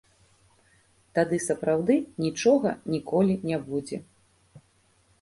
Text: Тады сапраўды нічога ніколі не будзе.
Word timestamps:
Тады 1.19 1.39
сапраўды 1.49 1.99
нічога 2.27 2.75
ніколі 2.97 3.33
не 3.51 3.57
будзе. 3.71 3.97